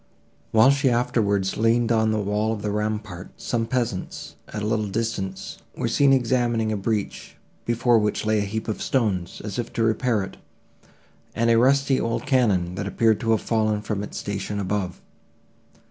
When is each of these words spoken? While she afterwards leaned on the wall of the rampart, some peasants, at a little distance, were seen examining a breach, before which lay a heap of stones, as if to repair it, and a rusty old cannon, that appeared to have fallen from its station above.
While 0.49 0.71
she 0.71 0.89
afterwards 0.89 1.57
leaned 1.57 1.91
on 1.91 2.09
the 2.11 2.17
wall 2.17 2.51
of 2.53 2.63
the 2.63 2.71
rampart, 2.71 3.39
some 3.39 3.67
peasants, 3.67 4.35
at 4.47 4.63
a 4.63 4.65
little 4.65 4.87
distance, 4.87 5.59
were 5.77 5.87
seen 5.87 6.11
examining 6.11 6.71
a 6.71 6.75
breach, 6.75 7.35
before 7.65 7.99
which 7.99 8.25
lay 8.25 8.39
a 8.39 8.45
heap 8.45 8.67
of 8.67 8.81
stones, 8.81 9.41
as 9.45 9.59
if 9.59 9.71
to 9.73 9.83
repair 9.83 10.23
it, 10.23 10.37
and 11.35 11.51
a 11.51 11.59
rusty 11.59 11.99
old 11.99 12.25
cannon, 12.25 12.73
that 12.73 12.87
appeared 12.87 13.19
to 13.19 13.29
have 13.29 13.41
fallen 13.41 13.83
from 13.83 14.01
its 14.01 14.17
station 14.17 14.59
above. 14.59 14.99